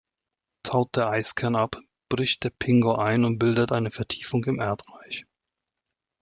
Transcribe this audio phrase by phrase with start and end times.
[0.63, 1.75] Taut der Eiskern ab,
[2.09, 5.27] bricht der Pingo ein und bildet eine Vertiefung im Erdreich.